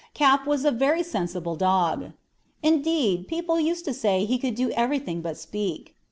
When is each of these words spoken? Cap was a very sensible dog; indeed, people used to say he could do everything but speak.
Cap 0.15 0.47
was 0.47 0.65
a 0.65 0.71
very 0.71 1.03
sensible 1.03 1.55
dog; 1.55 2.13
indeed, 2.63 3.27
people 3.27 3.59
used 3.59 3.85
to 3.85 3.93
say 3.93 4.25
he 4.25 4.39
could 4.39 4.55
do 4.55 4.71
everything 4.71 5.21
but 5.21 5.37
speak. 5.37 5.95